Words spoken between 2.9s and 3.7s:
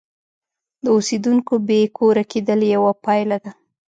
پایله ده.